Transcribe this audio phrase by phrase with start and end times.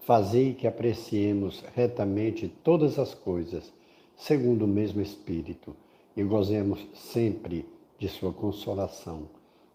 [0.00, 3.70] Fazei que apreciemos retamente todas as coisas,
[4.16, 5.76] segundo o mesmo Espírito,
[6.16, 7.66] e gozemos sempre
[7.98, 9.28] de Sua consolação.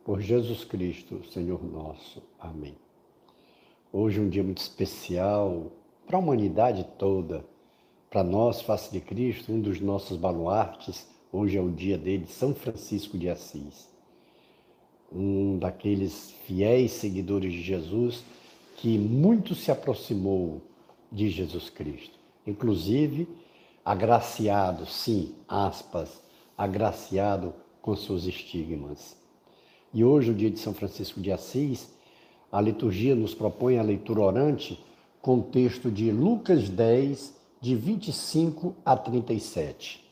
[0.03, 2.23] Por Jesus Cristo, Senhor nosso.
[2.39, 2.75] Amém.
[3.93, 5.71] Hoje é um dia muito especial
[6.07, 7.45] para a humanidade toda.
[8.09, 12.53] Para nós, face de Cristo, um dos nossos baluartes, hoje é o dia dele, São
[12.53, 13.87] Francisco de Assis.
[15.11, 18.23] Um daqueles fiéis seguidores de Jesus
[18.75, 20.61] que muito se aproximou
[21.11, 22.19] de Jesus Cristo.
[22.45, 23.27] Inclusive,
[23.83, 26.21] agraciado, sim, aspas,
[26.57, 29.17] agraciado com seus estigmas.
[29.93, 31.89] E hoje, o dia de São Francisco de Assis,
[32.51, 34.83] a liturgia nos propõe a leitura orante
[35.21, 40.04] com o texto de Lucas 10, de 25 a 37.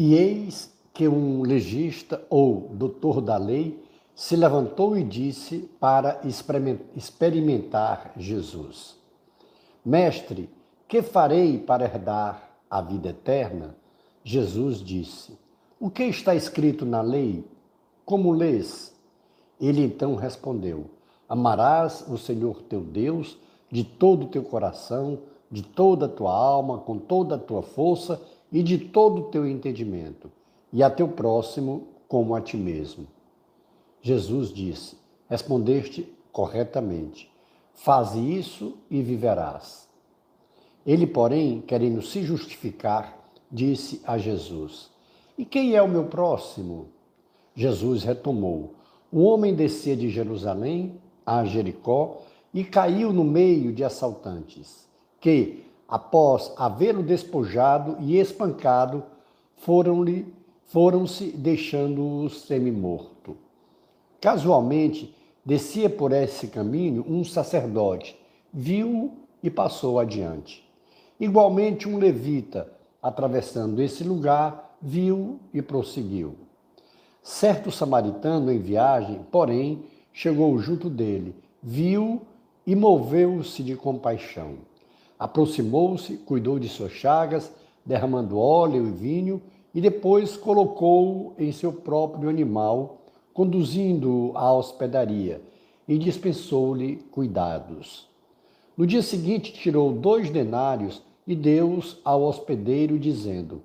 [0.00, 6.20] E eis que um legista ou doutor da lei se levantou e disse para
[6.94, 8.94] experimentar Jesus:
[9.84, 10.48] Mestre,
[10.86, 13.74] que farei para herdar a vida eterna?
[14.22, 15.36] Jesus disse:
[15.80, 17.44] O que está escrito na lei?
[18.04, 18.94] Como lês?
[19.60, 20.84] Ele então respondeu:
[21.28, 23.36] Amarás o Senhor teu Deus
[23.68, 25.18] de todo o teu coração,
[25.50, 29.46] de toda a tua alma, com toda a tua força e de todo o teu
[29.46, 30.30] entendimento,
[30.72, 33.06] e a teu próximo como a ti mesmo.
[34.00, 34.96] Jesus disse:
[35.28, 37.30] Respondeste corretamente.
[37.74, 39.88] Faze isso e viverás.
[40.86, 43.18] Ele, porém, querendo se justificar,
[43.50, 44.90] disse a Jesus:
[45.36, 46.88] E quem é o meu próximo?
[47.54, 48.74] Jesus retomou:
[49.12, 52.22] O homem descia de Jerusalém a Jericó
[52.54, 54.88] e caiu no meio de assaltantes,
[55.20, 59.02] que, após havê-lo despojado e espancado,
[59.56, 60.32] foram-lhe
[60.68, 63.36] foram-se deixando-o semi-morto.
[64.20, 68.14] Casualmente, descia por esse caminho um sacerdote,
[68.52, 69.12] viu-o
[69.42, 70.62] e passou adiante.
[71.18, 72.70] Igualmente, um levita,
[73.02, 76.34] atravessando esse lugar, viu e prosseguiu.
[77.22, 82.22] Certo samaritano em viagem, porém, chegou junto dele, viu
[82.66, 84.67] e moveu-se de compaixão.
[85.18, 87.52] Aproximou-se, cuidou de suas chagas,
[87.84, 89.42] derramando óleo e vinho,
[89.74, 92.98] e depois colocou-o em seu próprio animal,
[93.34, 95.40] conduzindo-o à hospedaria,
[95.86, 98.06] e dispensou-lhe cuidados.
[98.76, 103.62] No dia seguinte, tirou dois denários e deu-os ao hospedeiro, dizendo: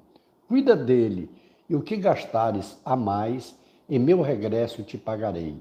[0.48, 1.30] Cuida dele,
[1.70, 3.56] e o que gastares a mais,
[3.90, 5.56] em meu regresso te pagarei.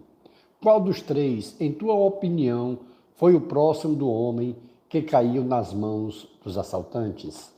[0.63, 2.79] Qual dos três, em tua opinião,
[3.17, 4.57] foi o próximo do homem
[4.93, 7.51] que caiu nas mãos dos assaltantes?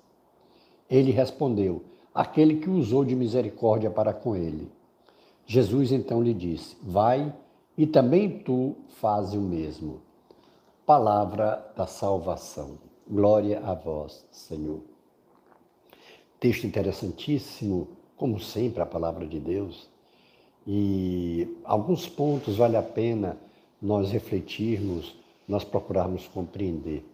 [0.88, 1.82] Ele respondeu:
[2.14, 4.70] Aquele que usou de misericórdia para com ele.
[5.44, 7.34] Jesus então lhe disse: Vai
[7.76, 10.00] e também tu faze o mesmo.
[10.86, 12.78] Palavra da salvação.
[13.04, 14.80] Glória a vós, Senhor.
[16.38, 19.88] Texto interessantíssimo, como sempre, a palavra de Deus.
[20.64, 23.36] E alguns pontos vale a pena
[23.82, 25.16] nós refletirmos,
[25.48, 27.04] nós procurarmos compreender.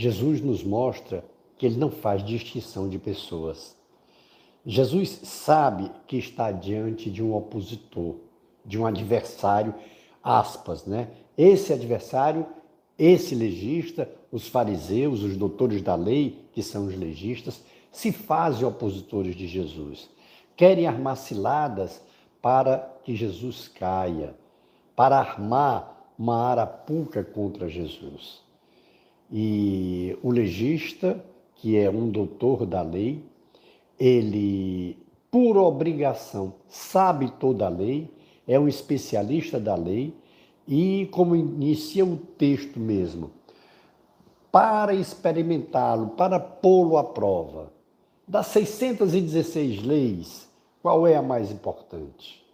[0.00, 1.22] Jesus nos mostra
[1.58, 3.76] que ele não faz distinção de pessoas.
[4.64, 8.14] Jesus sabe que está diante de um opositor,
[8.64, 9.74] de um adversário,
[10.24, 11.10] aspas, né?
[11.36, 12.46] Esse adversário,
[12.98, 17.62] esse legista, os fariseus, os doutores da lei, que são os legistas,
[17.92, 20.08] se fazem opositores de Jesus.
[20.56, 22.00] Querem armar ciladas
[22.40, 24.34] para que Jesus caia,
[24.96, 28.48] para armar uma arapuca contra Jesus.
[29.32, 31.24] E o legista,
[31.56, 33.22] que é um doutor da lei,
[33.98, 34.96] ele,
[35.30, 38.10] por obrigação, sabe toda a lei,
[38.46, 40.14] é um especialista da lei
[40.66, 43.30] e, como inicia o texto mesmo,
[44.50, 47.72] para experimentá-lo, para pô-lo à prova,
[48.26, 50.48] das 616 leis,
[50.82, 52.44] qual é a mais importante?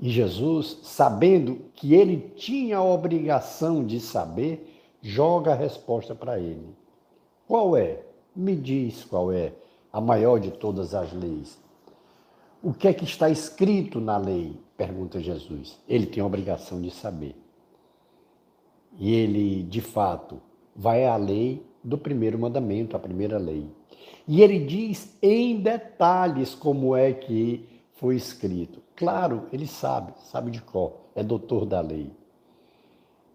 [0.00, 4.69] E Jesus, sabendo que ele tinha a obrigação de saber,
[5.02, 6.74] joga a resposta para ele.
[7.46, 8.02] Qual é?
[8.34, 9.52] Me diz qual é
[9.92, 11.58] a maior de todas as leis.
[12.62, 14.56] O que é que está escrito na lei?
[14.76, 15.78] Pergunta Jesus.
[15.88, 17.34] Ele tem a obrigação de saber.
[18.98, 20.40] E ele, de fato,
[20.76, 23.66] vai à lei do primeiro mandamento, a primeira lei.
[24.28, 28.80] E ele diz em detalhes como é que foi escrito.
[28.94, 32.10] Claro, ele sabe, sabe de cor, é doutor da lei.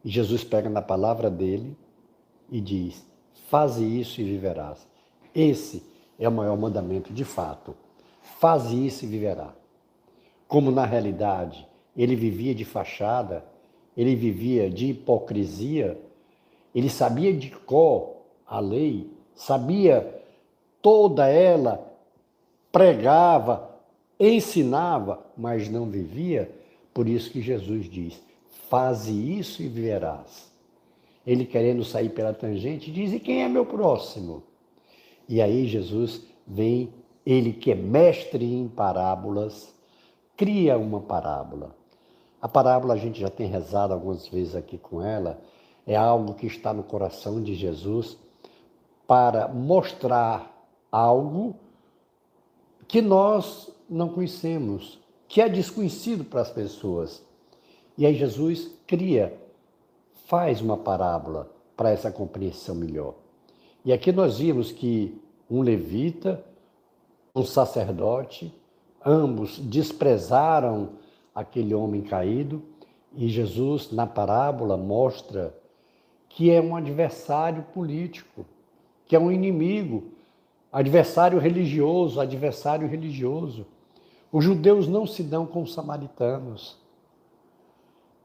[0.06, 1.76] Jesus pega na palavra dele
[2.52, 3.06] e diz:
[3.50, 4.88] Faze isso e viverás.
[5.34, 5.84] Esse
[6.20, 7.76] é o maior mandamento de fato.
[8.40, 9.54] Faze isso e viverá.
[10.48, 11.68] Como na realidade
[11.98, 13.44] ele vivia de fachada,
[13.98, 16.00] ele vivia de hipocrisia,
[16.74, 20.24] ele sabia de cor a lei, sabia
[20.82, 21.92] toda ela,
[22.72, 23.72] pregava,
[24.20, 26.52] ensinava, mas não vivia.
[26.94, 28.22] Por isso que Jesus diz:
[28.70, 30.52] Faze isso e viverás.
[31.26, 34.44] Ele querendo sair pela tangente, diz: E quem é meu próximo?
[35.28, 36.94] E aí Jesus vem,
[37.26, 39.74] ele que é mestre em parábolas,
[40.38, 41.76] cria uma parábola.
[42.42, 45.42] A parábola a gente já tem rezado algumas vezes aqui com ela,
[45.88, 48.18] é algo que está no coração de Jesus
[49.08, 50.56] para mostrar
[50.92, 51.56] algo
[52.88, 57.25] que nós não conhecemos, que é desconhecido para as pessoas.
[57.98, 59.38] E aí Jesus cria,
[60.26, 63.16] faz uma parábola para essa compreensão melhor.
[63.84, 66.44] E aqui nós vimos que um levita,
[67.36, 68.54] um sacerdote,
[69.06, 70.90] ambos desprezaram
[71.34, 72.62] aquele homem caído
[73.16, 75.56] e Jesus, na parábola, mostra
[76.28, 78.46] que é um adversário político,
[79.08, 80.12] que é um inimigo,
[80.72, 83.66] adversário religioso, adversário religioso.
[84.32, 86.78] Os judeus não se dão com os samaritanos.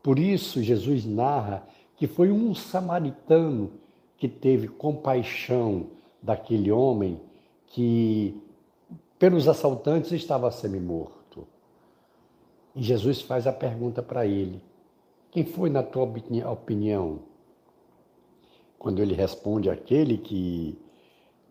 [0.02, 1.66] Por isso, Jesus narra
[1.96, 3.72] que foi um samaritano
[4.16, 5.88] que teve compaixão
[6.22, 7.20] daquele homem
[7.66, 8.34] que,
[9.18, 11.46] pelos assaltantes, estava semi-morto.
[12.74, 14.62] E Jesus faz a pergunta para ele:
[15.30, 17.20] Quem foi, na tua opinião?
[18.78, 20.78] Quando ele responde aquele que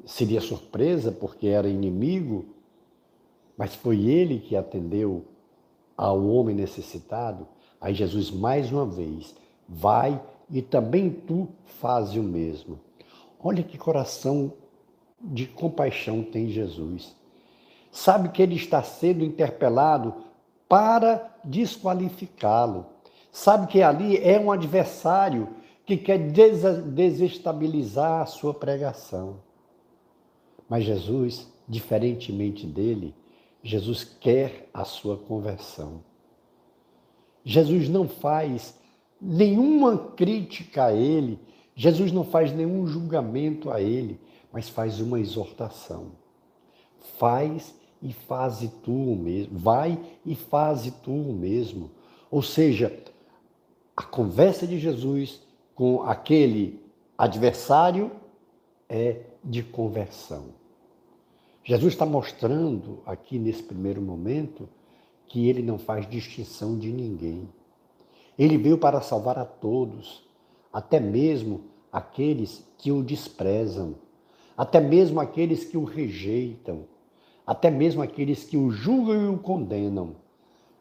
[0.06, 2.46] seria surpresa porque era inimigo,
[3.58, 5.26] mas foi ele que atendeu
[5.96, 7.48] ao homem necessitado.
[7.80, 9.34] Aí Jesus, mais uma vez,
[9.68, 12.80] vai e também tu fazes o mesmo.
[13.42, 14.52] Olha que coração
[15.22, 17.16] de compaixão tem Jesus.
[17.92, 20.14] Sabe que ele está sendo interpelado
[20.68, 22.86] para desqualificá-lo.
[23.32, 25.50] Sabe que ali é um adversário
[25.86, 29.38] que quer desestabilizar a sua pregação.
[30.68, 33.16] Mas Jesus, diferentemente dele,
[33.64, 36.02] Jesus quer a sua conversão.
[37.50, 38.76] Jesus não faz
[39.20, 41.40] nenhuma crítica a ele,
[41.76, 44.20] Jesus não faz nenhum julgamento a ele,
[44.54, 46.12] mas faz uma exortação.
[47.18, 47.74] Faz
[48.04, 49.58] e faze tu o mesmo.
[49.58, 51.90] Vai e faze tu o mesmo.
[52.30, 52.96] Ou seja,
[53.98, 55.42] a conversa de Jesus
[55.74, 56.80] com aquele
[57.18, 58.12] adversário
[58.88, 60.50] é de conversão.
[61.64, 64.70] Jesus está mostrando aqui nesse primeiro momento
[65.30, 67.48] que ele não faz distinção de ninguém.
[68.38, 70.28] Ele veio para salvar a todos,
[70.74, 71.62] até mesmo
[71.92, 73.96] aqueles que o desprezam,
[74.58, 76.86] até mesmo aqueles que o rejeitam,
[77.46, 80.16] até mesmo aqueles que o julgam e o condenam.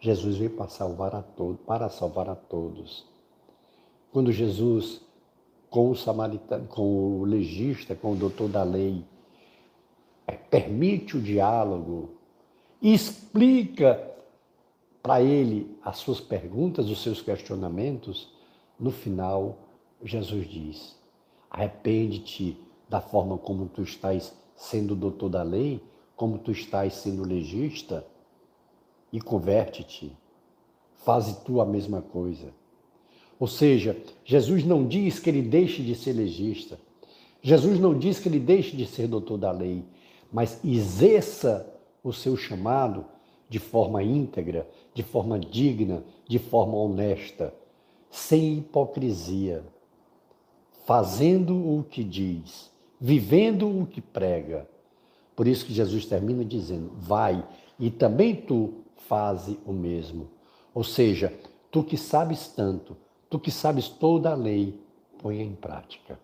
[0.00, 3.06] Jesus veio para salvar a todos, para salvar a todos.
[4.12, 5.02] Quando Jesus,
[5.68, 9.04] com o samaritano, com o legista, com o doutor da lei,
[10.50, 12.10] permite o diálogo,
[12.80, 14.17] explica
[15.08, 18.30] para ele as suas perguntas, os seus questionamentos,
[18.78, 19.56] no final,
[20.04, 20.96] Jesus diz:
[21.50, 22.58] arrepende-te
[22.90, 25.82] da forma como tu estás sendo doutor da lei,
[26.14, 28.06] como tu estás sendo legista,
[29.10, 30.14] e converte-te.
[30.96, 32.52] Faze tu a mesma coisa.
[33.40, 33.96] Ou seja,
[34.26, 36.78] Jesus não diz que ele deixe de ser legista.
[37.40, 39.86] Jesus não diz que ele deixe de ser doutor da lei,
[40.30, 41.66] mas exerça
[42.04, 43.06] o seu chamado
[43.48, 47.54] de forma íntegra, de forma digna, de forma honesta,
[48.10, 49.64] sem hipocrisia,
[50.84, 54.68] fazendo o que diz, vivendo o que prega.
[55.34, 57.46] Por isso que Jesus termina dizendo: Vai
[57.78, 60.28] e também tu faze o mesmo.
[60.74, 61.32] Ou seja,
[61.70, 62.96] tu que sabes tanto,
[63.30, 64.78] tu que sabes toda a lei,
[65.18, 66.18] põe em prática.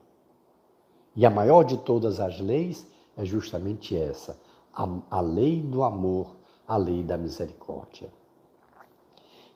[1.16, 4.38] E a maior de todas as leis é justamente essa:
[4.72, 8.10] a, a lei do amor a lei da misericórdia.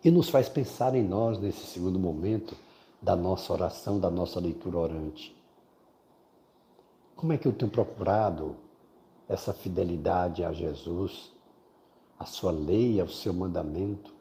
[0.04, 2.56] E nos faz pensar em nós nesse segundo momento
[3.00, 5.36] da nossa oração, da nossa leitura orante.
[7.16, 8.56] Como é que eu tenho procurado
[9.28, 11.32] essa fidelidade a Jesus,
[12.18, 14.14] a sua lei, ao seu mandamento?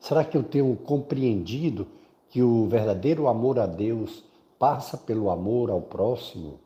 [0.00, 1.86] Será que eu tenho compreendido
[2.28, 4.24] que o verdadeiro amor a Deus
[4.58, 6.58] passa pelo amor ao próximo?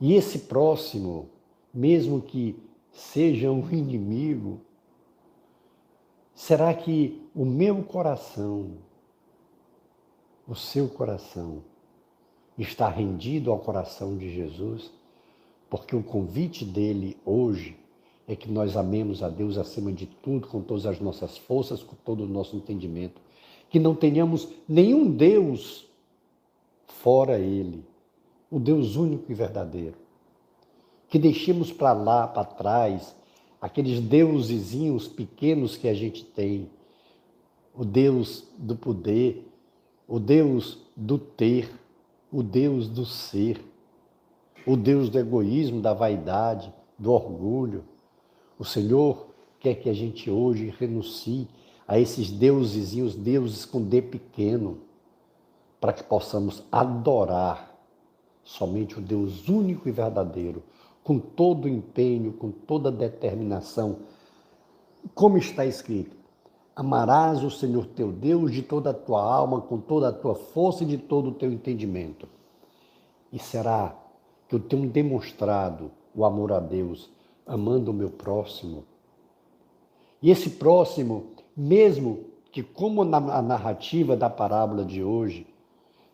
[0.00, 1.28] E esse próximo,
[1.72, 2.56] mesmo que
[2.92, 4.60] seja um inimigo,
[6.34, 8.72] será que o meu coração,
[10.46, 11.62] o seu coração,
[12.58, 14.90] está rendido ao coração de Jesus?
[15.70, 17.76] Porque o convite dele hoje
[18.28, 21.96] é que nós amemos a Deus acima de tudo, com todas as nossas forças, com
[22.04, 23.20] todo o nosso entendimento.
[23.70, 25.88] Que não tenhamos nenhum Deus
[26.86, 27.82] fora Ele,
[28.50, 30.01] o Deus único e verdadeiro.
[31.12, 33.14] Que deixemos para lá, para trás,
[33.60, 36.70] aqueles deusezinhos pequenos que a gente tem,
[37.76, 39.46] o Deus do poder,
[40.08, 41.70] o Deus do ter,
[42.32, 43.62] o Deus do ser,
[44.66, 47.84] o Deus do egoísmo, da vaidade, do orgulho.
[48.58, 49.26] O Senhor
[49.60, 51.46] quer que a gente hoje renuncie
[51.86, 54.78] a esses deusezinhos, deuses com D pequeno,
[55.78, 57.70] para que possamos adorar
[58.42, 60.62] somente o Deus único e verdadeiro,
[61.02, 63.98] com todo empenho, com toda determinação.
[65.14, 66.16] Como está escrito:
[66.74, 70.84] Amarás o Senhor teu Deus de toda a tua alma, com toda a tua força
[70.84, 72.26] e de todo o teu entendimento.
[73.32, 73.94] E será
[74.48, 77.10] que eu tenho demonstrado o amor a Deus,
[77.46, 78.84] amando o meu próximo?
[80.22, 85.46] E esse próximo, mesmo que, como na narrativa da parábola de hoje,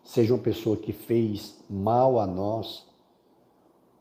[0.02, 2.87] seja uma pessoa que fez mal a nós,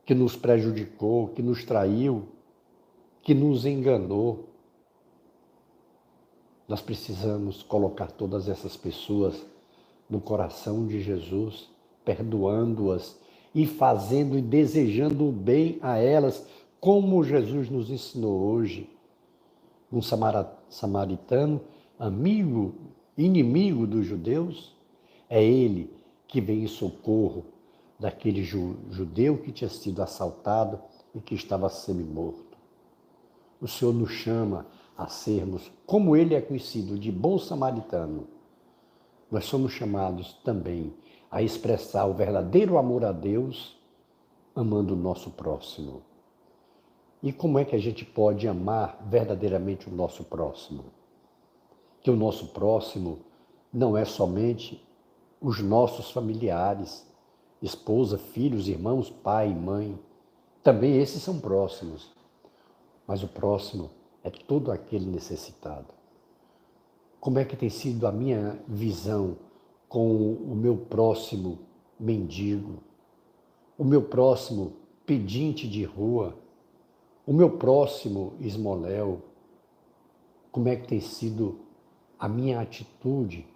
[0.08, 2.30] que nos prejudicou, que nos traiu,
[3.22, 4.48] que nos enganou,
[6.66, 9.46] nós precisamos colocar todas essas pessoas
[10.10, 11.70] no coração de Jesus,
[12.06, 13.20] perdoando-as
[13.54, 16.48] e fazendo e desejando o bem a elas,
[16.80, 18.90] como Jesus nos ensinou hoje.
[19.92, 21.60] Um samaritano,
[22.00, 22.76] amigo,
[23.18, 24.74] inimigo dos judeus,
[25.30, 25.94] é ele
[26.30, 27.57] que vem em socorro
[28.00, 30.80] daquele judeu que tinha sido assaltado
[31.14, 32.58] e que estava semi-morto.
[33.60, 38.28] O Senhor nos chama a sermos, como ele é conhecido, de bom samaritano,
[39.30, 40.94] nós somos chamados também
[41.30, 43.78] a expressar o verdadeiro amor a Deus,
[44.56, 46.02] amando o nosso próximo.
[47.22, 50.86] E como é que a gente pode amar verdadeiramente o nosso próximo?
[52.02, 53.20] Que o nosso próximo
[53.74, 54.84] não é somente
[55.42, 57.06] os nossos familiares,
[57.62, 59.98] esposa, filhos, irmãos, pai, mãe.
[60.64, 62.12] Também esses são próximos.
[63.08, 63.90] Mas o próximo
[64.24, 65.88] é todo aquele necessitado.
[67.20, 69.38] Como é que tem sido a minha visão
[69.88, 71.60] com o meu próximo
[72.00, 72.84] mendigo,
[73.78, 74.74] o meu próximo
[75.06, 76.38] pedinte de rua,
[77.26, 79.22] o meu próximo esmoléu?
[80.52, 81.60] Como é que tem sido
[82.20, 83.48] a minha atitude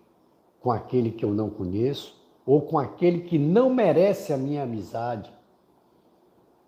[0.59, 5.31] com aquele que eu não conheço ou com aquele que não merece a minha amizade,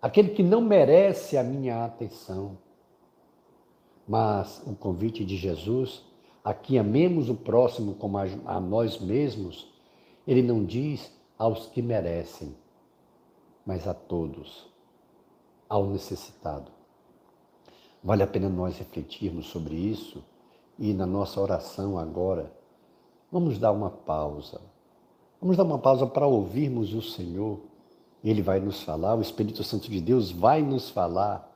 [0.00, 2.58] aquele que não merece a minha atenção?
[4.06, 6.04] Mas o convite de Jesus
[6.44, 9.66] a que amemos o próximo como a nós mesmos,
[10.26, 12.54] ele não diz aos que merecem,
[13.64, 14.70] mas a todos,
[15.66, 16.70] ao necessitado.
[18.02, 20.22] Vale a pena nós refletirmos sobre isso
[20.78, 22.52] e na nossa oração agora,
[23.32, 24.60] vamos dar uma pausa.
[25.44, 27.60] Vamos dar uma pausa para ouvirmos o Senhor.
[28.24, 31.54] Ele vai nos falar, o Espírito Santo de Deus vai nos falar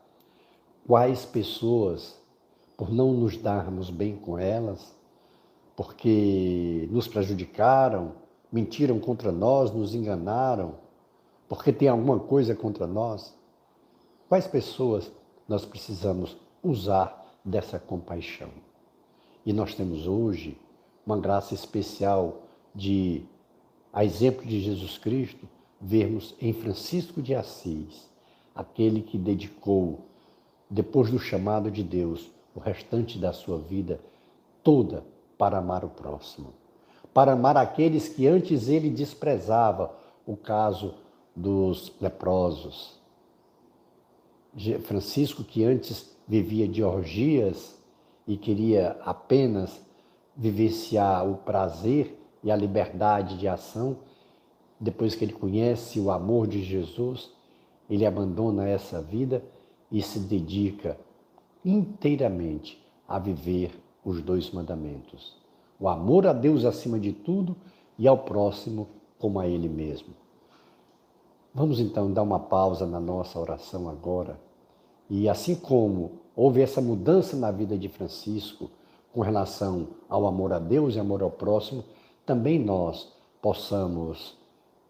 [0.86, 2.14] quais pessoas
[2.76, 4.94] por não nos darmos bem com elas,
[5.74, 8.12] porque nos prejudicaram,
[8.52, 10.74] mentiram contra nós, nos enganaram,
[11.48, 13.34] porque tem alguma coisa contra nós?
[14.28, 15.10] Quais pessoas
[15.48, 18.50] nós precisamos usar dessa compaixão?
[19.46, 20.58] E nós temos hoje
[21.06, 22.42] uma graça especial
[22.74, 23.24] de,
[23.98, 25.48] a exemplo de Jesus Cristo,
[25.80, 28.08] vermos em Francisco de Assis,
[28.54, 30.06] aquele que dedicou,
[30.70, 34.00] depois do chamado de Deus, o restante da sua vida
[34.62, 35.04] toda
[35.36, 36.54] para amar o próximo,
[37.12, 39.92] para amar aqueles que antes ele desprezava,
[40.24, 40.94] o caso
[41.34, 43.00] dos leprosos.
[44.84, 47.76] Francisco, que antes vivia de orgias
[48.28, 49.80] e queria apenas
[50.36, 53.96] vivenciar o prazer e a liberdade de ação,
[54.78, 57.30] depois que ele conhece o amor de Jesus,
[57.88, 59.42] ele abandona essa vida
[59.90, 60.98] e se dedica
[61.64, 63.72] inteiramente a viver
[64.04, 65.36] os dois mandamentos:
[65.80, 67.56] o amor a Deus acima de tudo
[67.98, 70.14] e ao próximo como a Ele mesmo.
[71.52, 74.38] Vamos então dar uma pausa na nossa oração agora.
[75.10, 78.70] E assim como houve essa mudança na vida de Francisco,
[79.12, 81.82] com relação ao amor a Deus e amor ao próximo,
[82.28, 84.36] também nós possamos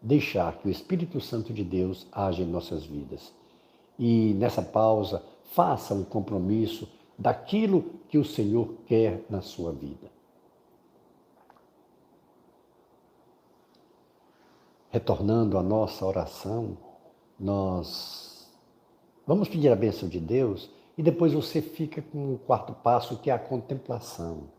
[0.01, 3.33] deixar que o Espírito Santo de Deus age em nossas vidas.
[3.97, 6.85] E nessa pausa, faça um compromisso
[7.17, 10.11] daquilo que o Senhor quer na sua vida.
[14.89, 16.77] Retornando à nossa oração,
[17.39, 18.49] nós
[19.25, 23.29] vamos pedir a bênção de Deus e depois você fica com o quarto passo, que
[23.29, 24.58] é a contemplação.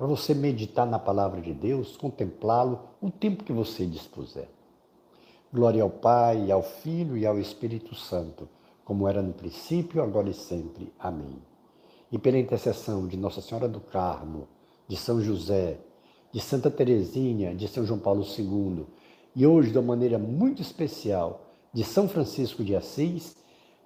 [0.00, 4.48] Para você meditar na palavra de Deus, contemplá-lo o tempo que você dispuser.
[5.52, 8.48] Glória ao Pai, ao Filho e ao Espírito Santo,
[8.82, 10.90] como era no princípio, agora e sempre.
[10.98, 11.36] Amém.
[12.10, 14.48] E pela intercessão de Nossa Senhora do Carmo,
[14.88, 15.76] de São José,
[16.32, 18.86] de Santa Teresinha, de São João Paulo II,
[19.36, 21.42] e hoje, de uma maneira muito especial,
[21.74, 23.36] de São Francisco de Assis,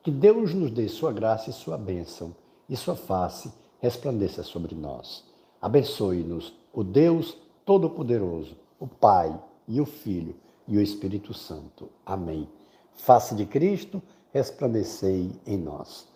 [0.01, 2.33] que Deus nos dê sua graça e sua bênção,
[2.69, 5.34] e sua face resplandeça sobre nós.
[5.65, 9.35] Abençoe-nos o Deus Todo-Poderoso, o Pai
[9.67, 10.37] e o Filho
[10.69, 11.89] e o Espírito Santo.
[12.05, 12.47] Amém.
[12.93, 16.07] Face de Cristo, resplandecei em nós.